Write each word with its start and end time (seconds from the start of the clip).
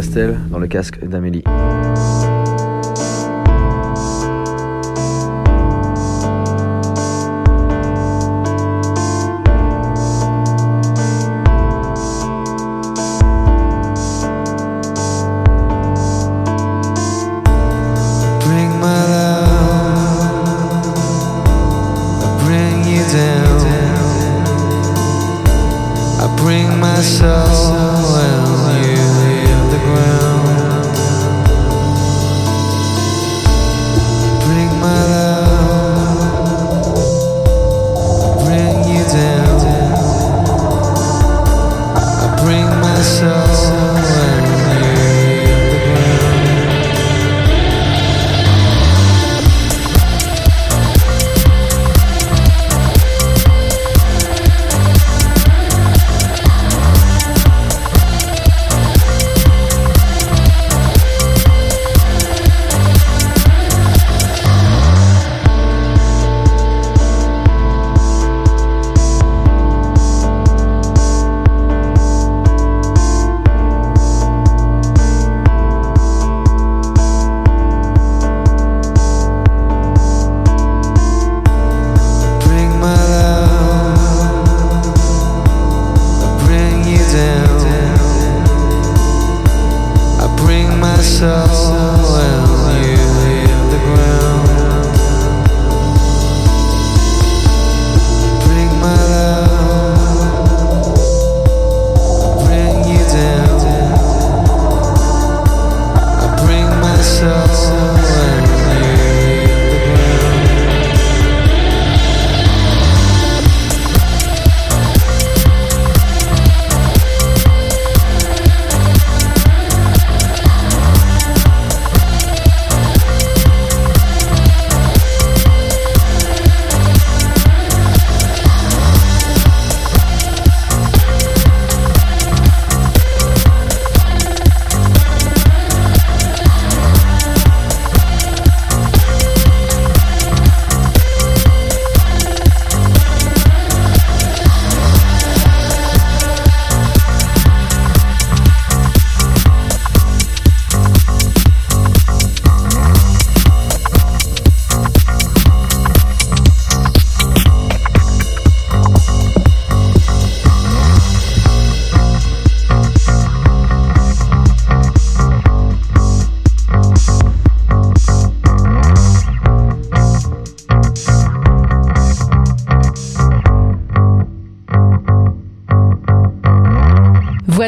Castel 0.00 0.38
dans 0.50 0.58
le 0.58 0.66
casque 0.66 1.04
d'Amélie. 1.04 1.44
bring 26.38 26.80
my 26.80 27.02
soul. 27.02 28.39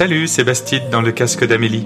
Salut, 0.00 0.28
c'est 0.28 0.44
dans 0.90 1.02
le 1.02 1.12
casque 1.12 1.46
d'Amélie. 1.46 1.84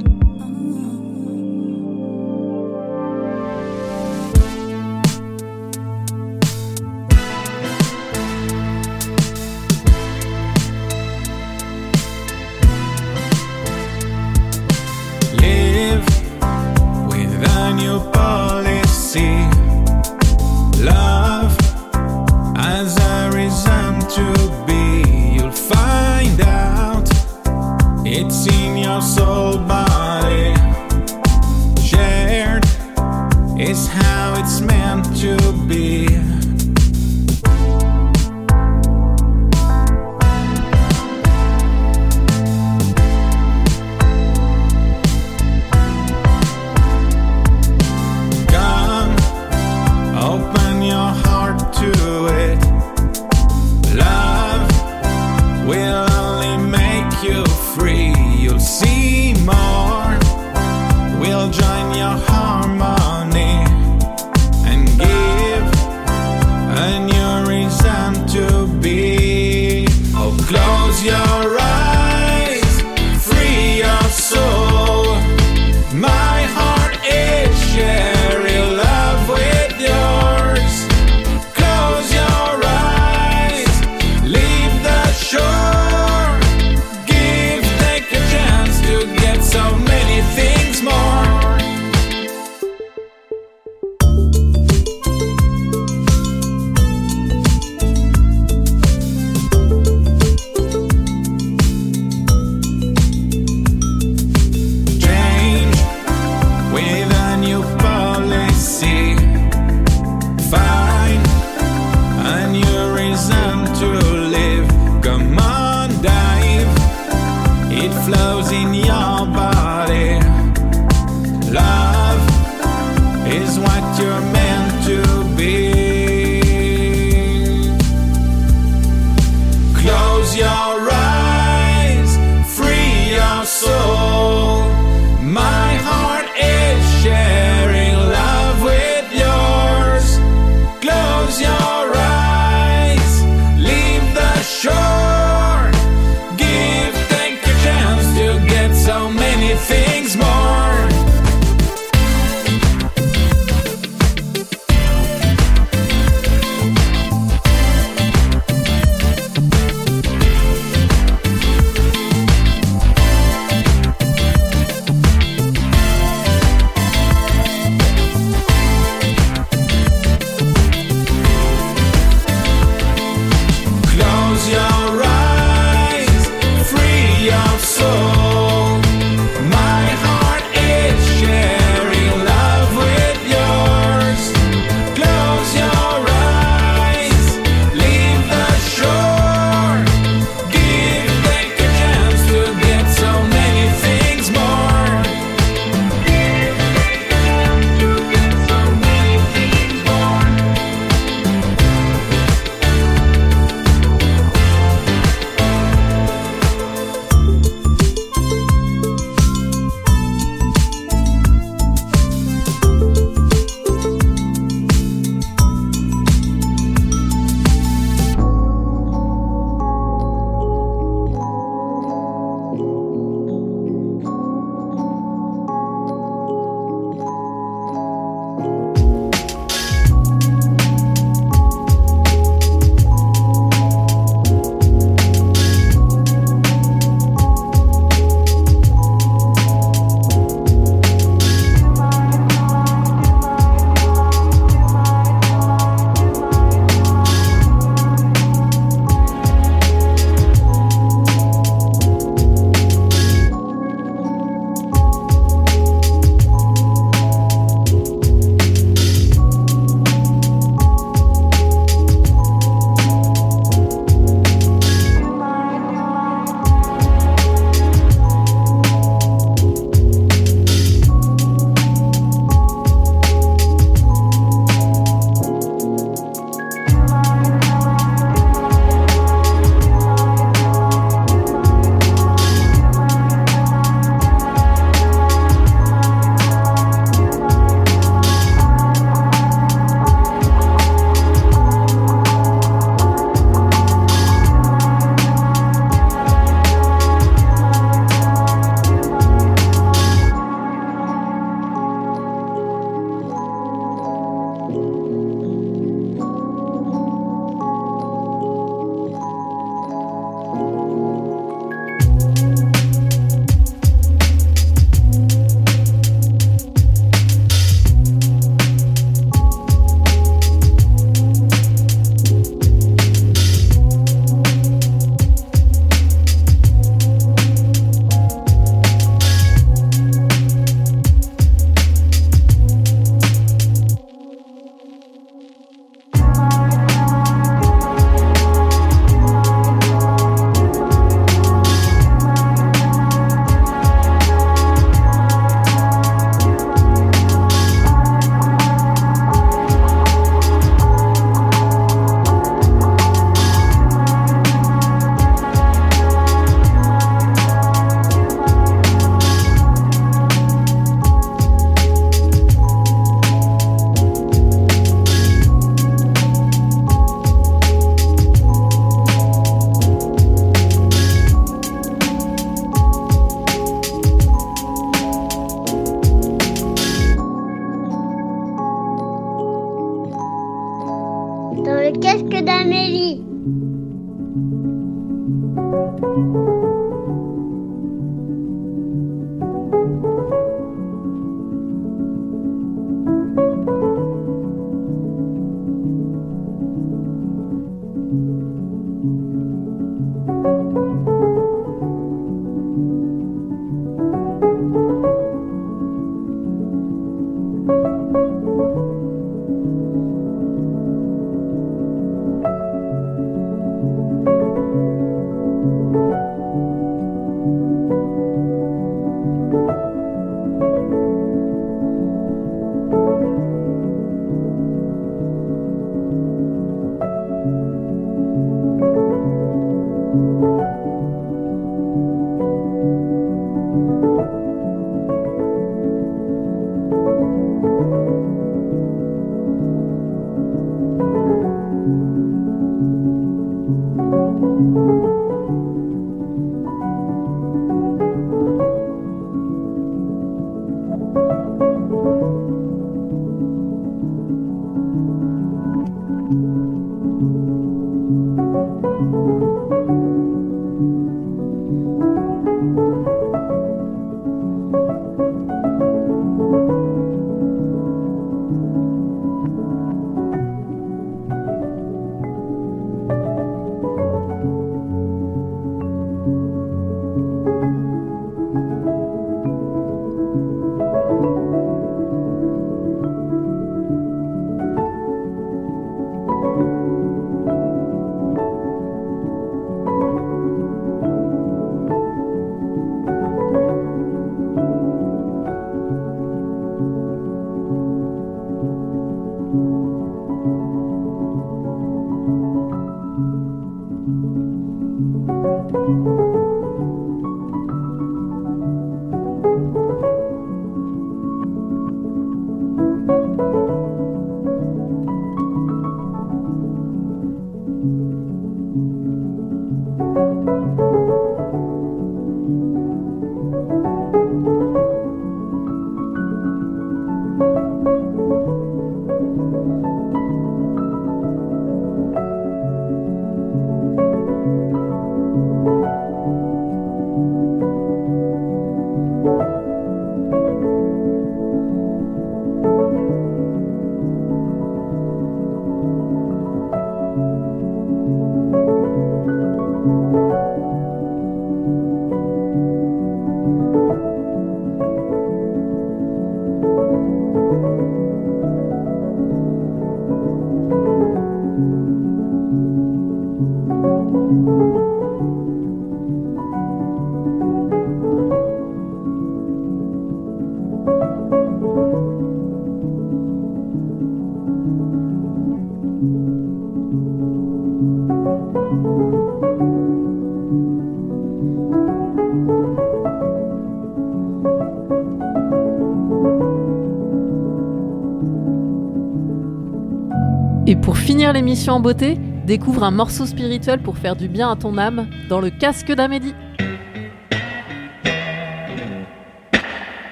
L'émission 591.14 591.55
en 591.55 591.61
beauté, 591.61 591.96
découvre 592.27 592.64
un 592.64 592.72
morceau 592.72 593.07
spirituel 593.07 593.61
pour 593.61 593.79
faire 593.79 593.94
du 593.94 594.09
bien 594.09 594.31
à 594.31 594.37
ton 594.37 594.59
âme 594.59 594.88
dans 595.09 595.20
le 595.20 595.31
casque 595.31 595.72
d'Amélie. 595.72 596.14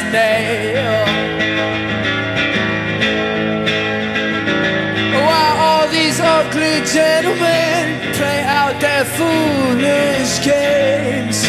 Last 0.00 0.12
nail. 0.12 1.04
While 5.26 5.56
all 5.58 5.88
these 5.88 6.20
ugly 6.20 6.84
gentlemen 6.86 8.14
play 8.14 8.42
out 8.42 8.80
their 8.80 9.04
foolish 9.04 10.44
games. 10.44 11.42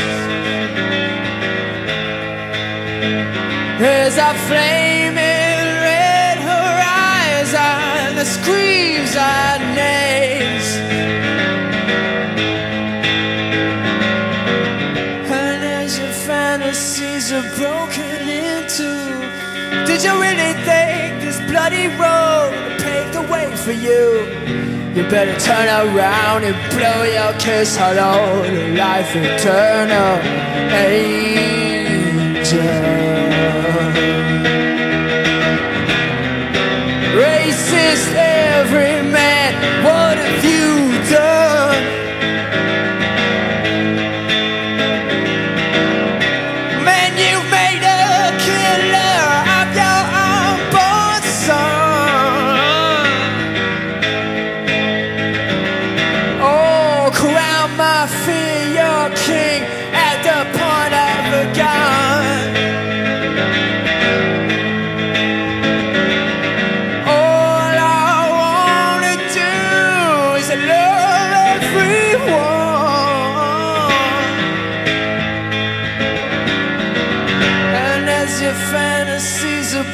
There's 3.80 4.18
a 4.18 4.34
flame 4.48 4.81
broken 17.72 18.28
into, 18.28 18.92
did 19.88 20.04
you 20.04 20.14
really 20.26 20.54
think 20.68 21.22
this 21.24 21.40
bloody 21.50 21.88
road 22.04 22.50
would 22.64 22.78
pave 22.86 23.10
the 23.18 23.24
way 23.32 23.48
for 23.64 23.76
you? 23.86 24.04
You 24.96 25.04
better 25.10 25.38
turn 25.40 25.68
around 25.82 26.44
and 26.44 26.56
blow 26.76 27.00
your 27.18 27.34
kiss 27.40 27.78
hello 27.78 28.44
to 28.44 28.76
life 28.76 29.16
eternal, 29.16 30.14
angel. 30.86 31.82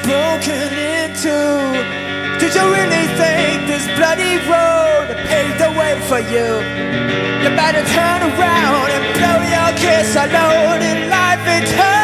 Broken 0.07 0.71
into, 0.71 1.35
did 2.39 2.55
you 2.55 2.65
really 2.71 3.07
think 3.19 3.67
this 3.67 3.85
bloody 3.99 4.39
road 4.47 5.11
paved 5.27 5.59
the 5.59 5.71
way 5.77 5.99
for 6.07 6.21
you? 6.31 6.47
You 7.43 7.49
better 7.59 7.83
turn 7.91 8.21
around 8.23 8.87
and 8.95 9.03
blow 9.19 9.39
your 9.51 9.71
kiss 9.75 10.15
alone 10.15 10.81
in 10.81 11.09
life 11.09 11.43
eternal. 11.43 11.96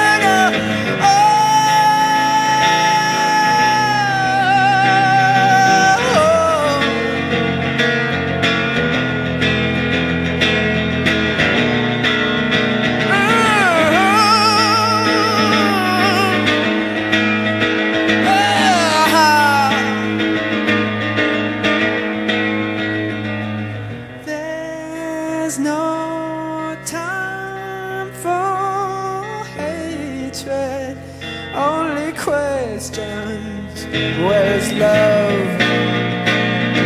hands. 33.13 33.85
Where 34.25 34.57
is 34.57 34.73
love? 34.73 35.59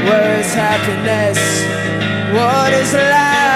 Where 0.07 0.39
is 0.39 0.53
happiness? 0.53 1.39
What 2.33 2.73
is 2.73 2.93
life? 2.93 3.46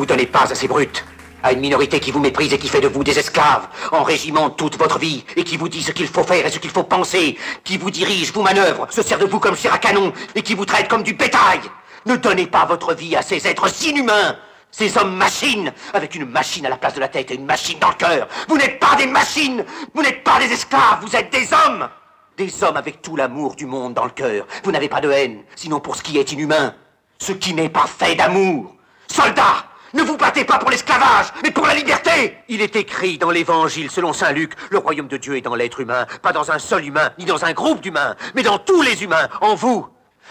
Vous 0.00 0.06
donnez 0.06 0.24
pas 0.24 0.50
à 0.50 0.54
ces 0.54 0.66
brutes, 0.66 1.04
à 1.42 1.52
une 1.52 1.60
minorité 1.60 2.00
qui 2.00 2.10
vous 2.10 2.20
méprise 2.20 2.54
et 2.54 2.58
qui 2.58 2.68
fait 2.68 2.80
de 2.80 2.88
vous 2.88 3.04
des 3.04 3.18
esclaves, 3.18 3.68
en 3.92 4.02
régiment 4.02 4.48
toute 4.48 4.78
votre 4.78 4.98
vie, 4.98 5.26
et 5.36 5.44
qui 5.44 5.58
vous 5.58 5.68
dit 5.68 5.82
ce 5.82 5.92
qu'il 5.92 6.08
faut 6.08 6.24
faire 6.24 6.46
et 6.46 6.50
ce 6.50 6.58
qu'il 6.58 6.70
faut 6.70 6.84
penser, 6.84 7.36
qui 7.64 7.76
vous 7.76 7.90
dirige, 7.90 8.32
vous 8.32 8.40
manœuvre, 8.40 8.86
se 8.88 9.02
sert 9.02 9.18
de 9.18 9.26
vous 9.26 9.38
comme 9.38 9.54
chair 9.54 9.74
à 9.74 9.78
canon, 9.78 10.10
et 10.34 10.40
qui 10.40 10.54
vous 10.54 10.64
traite 10.64 10.88
comme 10.88 11.02
du 11.02 11.12
bétail. 11.12 11.60
Ne 12.06 12.16
donnez 12.16 12.46
pas 12.46 12.64
votre 12.64 12.94
vie 12.94 13.14
à 13.14 13.20
ces 13.20 13.46
êtres 13.46 13.68
inhumains, 13.84 14.36
ces 14.70 14.96
hommes 14.96 15.14
machines, 15.16 15.70
avec 15.92 16.14
une 16.14 16.24
machine 16.24 16.64
à 16.64 16.70
la 16.70 16.78
place 16.78 16.94
de 16.94 17.00
la 17.00 17.08
tête 17.08 17.30
et 17.30 17.34
une 17.34 17.44
machine 17.44 17.78
dans 17.78 17.90
le 17.90 17.96
cœur. 17.96 18.26
Vous 18.48 18.56
n'êtes 18.56 18.80
pas 18.80 18.96
des 18.96 19.06
machines, 19.06 19.66
vous 19.92 20.00
n'êtes 20.00 20.24
pas 20.24 20.38
des 20.38 20.50
esclaves, 20.50 21.00
vous 21.02 21.14
êtes 21.14 21.30
des 21.30 21.46
hommes. 21.52 21.90
Des 22.38 22.64
hommes 22.64 22.78
avec 22.78 23.02
tout 23.02 23.16
l'amour 23.16 23.54
du 23.54 23.66
monde 23.66 23.92
dans 23.92 24.04
le 24.04 24.12
cœur. 24.12 24.46
Vous 24.64 24.72
n'avez 24.72 24.88
pas 24.88 25.02
de 25.02 25.10
haine, 25.10 25.42
sinon 25.56 25.78
pour 25.78 25.96
ce 25.96 26.02
qui 26.02 26.16
est 26.16 26.32
inhumain. 26.32 26.74
Ce 27.18 27.32
qui 27.32 27.52
n'est 27.52 27.68
pas 27.68 27.86
fait 27.86 28.14
d'amour. 28.14 28.74
Soldats, 29.08 29.66
ne 29.92 30.02
vous 30.02 30.16
battez 30.16 30.44
pas 30.44 30.58
pour 30.58 30.70
l'esclavage, 30.70 31.32
mais 31.42 31.50
pour 31.50 31.66
la 31.66 31.74
liberté 31.74 32.36
Il 32.48 32.60
est 32.60 32.76
écrit 32.76 33.18
dans 33.18 33.30
l'évangile 33.30 33.90
selon 33.90 34.12
saint 34.12 34.32
Luc, 34.32 34.54
le 34.70 34.78
royaume 34.78 35.08
de 35.08 35.16
Dieu 35.16 35.36
est 35.36 35.40
dans 35.40 35.56
l'être 35.56 35.80
humain, 35.80 36.06
pas 36.22 36.32
dans 36.32 36.50
un 36.52 36.58
seul 36.58 36.84
humain, 36.84 37.10
ni 37.18 37.24
dans 37.24 37.44
un 37.44 37.52
groupe 37.52 37.80
d'humains, 37.80 38.14
mais 38.34 38.42
dans 38.42 38.58
tous 38.58 38.82
les 38.82 39.02
humains, 39.02 39.28
en 39.40 39.54
vous. 39.54 39.88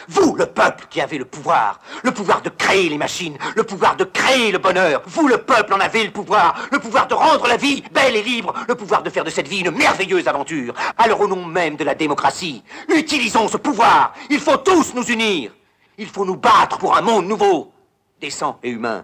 Vous, 0.07 0.35
le 0.35 0.45
peuple 0.45 0.85
qui 0.89 1.01
avez 1.01 1.17
le 1.17 1.25
pouvoir, 1.25 1.79
le 2.03 2.11
pouvoir 2.11 2.41
de 2.41 2.49
créer 2.49 2.87
les 2.87 2.97
machines, 2.97 3.37
le 3.55 3.63
pouvoir 3.63 3.97
de 3.97 4.05
créer 4.05 4.51
le 4.51 4.57
bonheur. 4.57 5.01
Vous, 5.05 5.27
le 5.27 5.39
peuple, 5.39 5.73
en 5.73 5.79
avez 5.79 6.05
le 6.05 6.11
pouvoir, 6.11 6.55
le 6.71 6.79
pouvoir 6.79 7.07
de 7.07 7.15
rendre 7.15 7.47
la 7.47 7.57
vie 7.57 7.83
belle 7.91 8.15
et 8.15 8.23
libre, 8.23 8.53
le 8.67 8.75
pouvoir 8.75 9.03
de 9.03 9.09
faire 9.09 9.25
de 9.25 9.29
cette 9.29 9.49
vie 9.49 9.59
une 9.59 9.71
merveilleuse 9.71 10.27
aventure. 10.27 10.73
Alors 10.97 11.19
au 11.19 11.27
nom 11.27 11.45
même 11.45 11.75
de 11.75 11.83
la 11.83 11.95
démocratie, 11.95 12.63
utilisons 12.87 13.49
ce 13.49 13.57
pouvoir. 13.57 14.13
Il 14.29 14.39
faut 14.39 14.57
tous 14.57 14.93
nous 14.93 15.03
unir. 15.03 15.51
Il 15.97 16.07
faut 16.07 16.23
nous 16.23 16.37
battre 16.37 16.77
pour 16.77 16.95
un 16.95 17.01
monde 17.01 17.25
nouveau, 17.25 17.73
décent 18.21 18.57
et 18.63 18.69
humain, 18.69 19.03